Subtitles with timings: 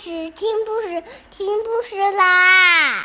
[0.00, 3.04] 事，听故事，听故事啦！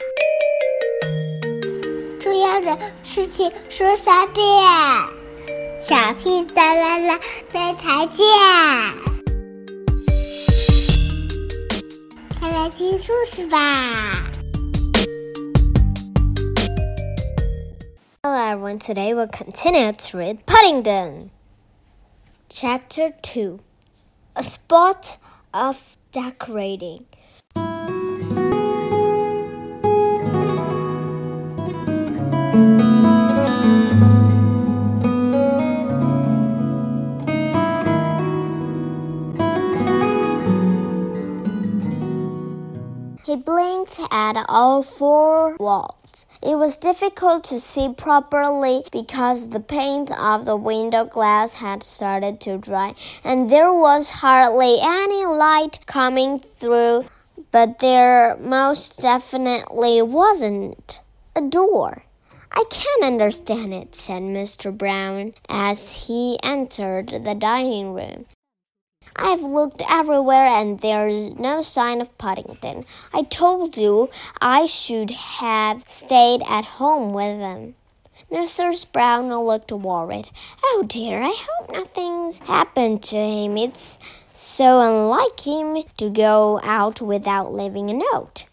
[2.22, 4.46] 重要的事情说三遍，
[5.82, 7.20] 小屁哒啦啦，
[7.52, 8.26] 明天见！
[12.40, 14.24] 快来听故事吧！
[18.24, 21.30] Hello everyone, today we'll continue to read Paddington.
[22.48, 23.60] Chapter 2
[24.36, 25.18] A Spot
[25.52, 25.76] of
[26.13, 27.07] Decorating.
[43.25, 46.00] He blinked at all four walls.
[46.43, 52.41] It was difficult to see properly because the paint of the window glass had started
[52.41, 57.05] to dry and there was hardly any light coming through,
[57.51, 61.01] but there most definitely wasn't
[61.37, 62.05] a door.
[62.53, 64.77] I can't understand it, said Mr.
[64.77, 68.25] Brown as he entered the dining room.
[69.23, 72.87] I've looked everywhere and there's no sign of Paddington.
[73.13, 74.09] I told you
[74.41, 77.75] I should have stayed at home with them.
[78.33, 78.91] Mrs.
[78.91, 80.31] Brown looked worried.
[80.65, 83.59] Oh dear, I hope nothing's happened to him.
[83.59, 83.99] It's
[84.33, 88.47] so unlike him to go out without leaving a note.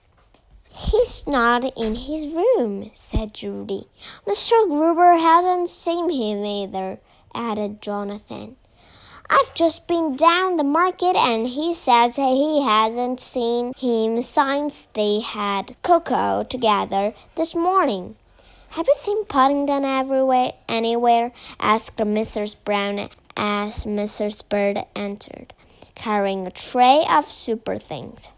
[0.69, 3.87] He's not in his room, said Judy.
[4.27, 4.67] Mr.
[4.67, 6.99] Gruber hasn't seen him either,
[7.33, 8.57] added Jonathan.
[9.29, 15.19] I've just been down the market and he says he hasn't seen him since they
[15.19, 18.15] had cocoa together this morning.
[18.69, 21.33] Have you seen Paddington everywhere anywhere?
[21.59, 22.55] asked Mrs.
[22.63, 24.47] Brown as Mrs.
[24.47, 25.53] Bird entered,
[25.95, 28.29] carrying a tray of super things.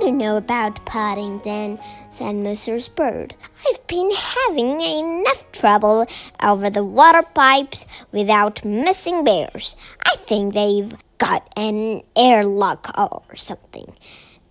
[0.00, 2.94] Don't know about Paddington, said Mrs.
[2.94, 3.34] Bird.
[3.68, 6.06] I've been having enough trouble
[6.42, 9.76] over the water pipes without missing bears.
[10.04, 13.92] I think they've got an airlock or something.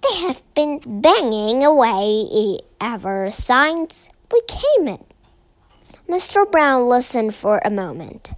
[0.02, 5.04] They have been banging away ever since we came in.
[6.08, 6.50] Mr.
[6.50, 8.34] Brown listened for a moment.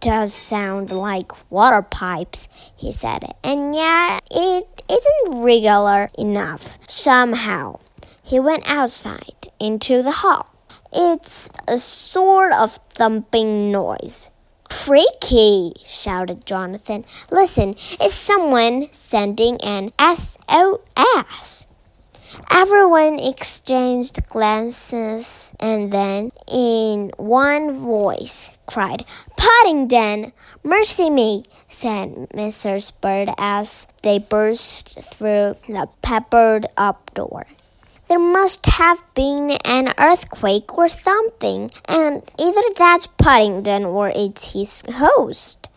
[0.00, 7.80] Does sound like water pipes, he said, and yet it isn't regular enough somehow.
[8.22, 10.54] He went outside into the hall.
[10.90, 14.30] It's a sort of thumping noise.
[14.70, 17.04] Freaky, shouted Jonathan.
[17.30, 21.66] Listen, it's someone sending an SOS.
[22.50, 29.04] Everyone exchanged glances and then, in one voice, cried,
[29.36, 30.32] Paddington!
[30.62, 31.44] Mercy me!
[31.68, 32.92] said Mrs.
[33.00, 37.46] Bird as they burst through the peppered up door.
[38.08, 44.82] There must have been an earthquake or something, and either that's Paddington or it's his
[44.94, 45.68] host.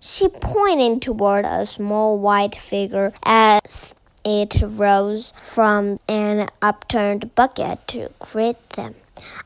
[0.00, 8.10] She pointed toward a small white figure as it rose from an upturned bucket to
[8.18, 8.94] greet them.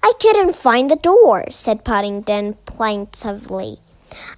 [0.03, 3.78] I couldn't find the door, said Paddington plaintively.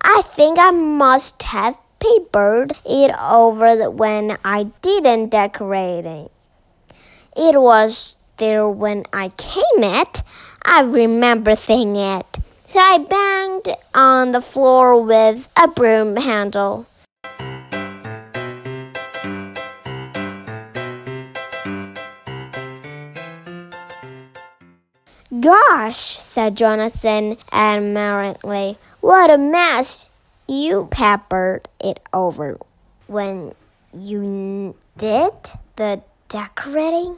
[0.00, 6.31] I think I must have papered it over when I didn't decorate it.
[7.37, 10.23] It was there when I came it.
[10.65, 12.39] I remember seeing it.
[12.67, 16.87] So I banged on the floor with a broom handle.
[25.41, 30.11] Gosh, said Jonathan admiringly, what a mess!
[30.47, 32.59] You peppered it over
[33.06, 33.55] when
[33.93, 35.33] you did
[35.77, 37.17] the decorating?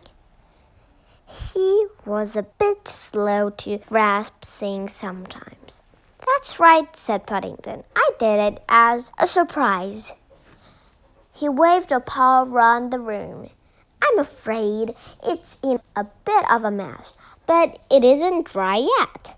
[1.26, 5.82] He was a bit slow to grasp things sometimes.
[6.25, 7.82] That's right, said Paddington.
[7.97, 10.12] I did it as a surprise.
[11.35, 13.50] He waved a paw around the room.
[14.00, 19.37] I'm afraid it's in a bit of a mess, but it isn't dry yet.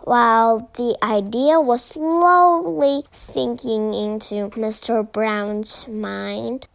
[0.00, 5.10] While the idea was slowly sinking into Mr.
[5.10, 6.68] Brown's mind,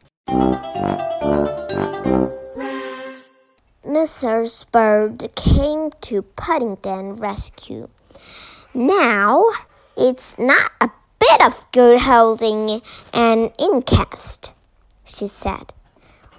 [3.85, 4.65] Mrs.
[4.71, 7.87] Bird came to Paddington's rescue.
[8.73, 9.45] Now
[9.95, 12.81] it's not a bit of good holding
[13.13, 14.53] an incast,
[15.05, 15.73] she said.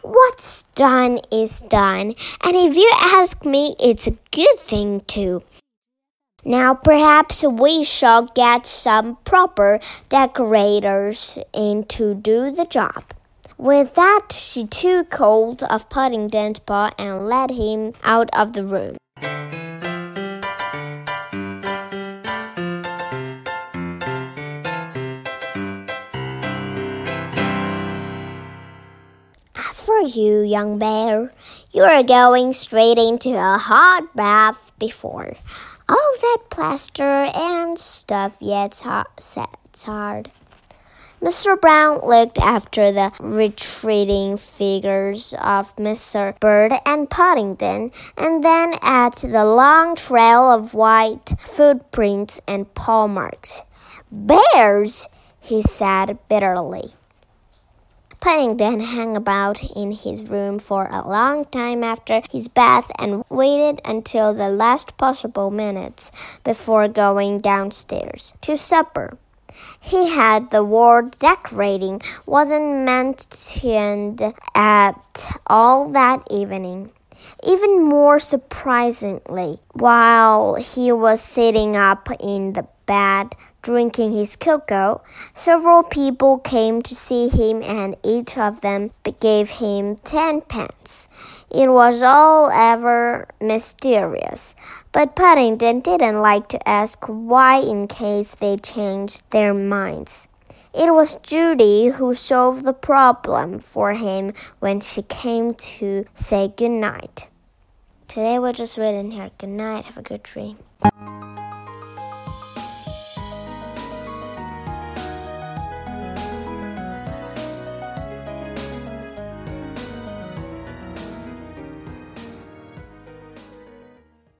[0.03, 5.43] What's done is done, and if you ask me, it's a good thing too.
[6.43, 13.13] Now perhaps we shall get some proper decorators in to do the job.
[13.59, 18.97] With that, she took hold of Paddington's paw and led him out of the room.
[30.01, 31.31] For you, young bear,
[31.73, 35.35] you are going straight into a hot bath before
[35.91, 40.31] all that plaster and stuff gets hard.
[41.21, 41.61] Mr.
[41.61, 46.41] Brown looked after the retreating figures of Mr.
[46.41, 53.65] Bird and Paddington, and then at the long trail of white footprints and paw marks.
[54.11, 55.09] Bears!
[55.41, 56.95] he said bitterly.
[58.21, 63.81] Paddington hung about in his room for a long time after his bath and waited
[63.85, 66.13] until the last possible minutes
[66.45, 69.17] before going downstairs to supper.
[69.81, 74.23] He had the word decorating wasn't mentioned
[74.55, 76.93] at all that evening.
[77.43, 85.03] Even more surprisingly, while he was sitting up in the bed drinking his cocoa,
[85.35, 88.91] several people came to see him and each of them
[89.21, 91.09] gave him ten pence.
[91.51, 94.55] It was all ever mysterious,
[94.93, 100.29] but Paddington didn't like to ask why in case they changed their minds.
[100.73, 106.71] It was Judy who solved the problem for him when she came to say good
[106.71, 107.27] night.
[108.07, 109.31] Today we're just reading here.
[109.39, 109.85] Good night.
[109.87, 110.59] Have a good dream.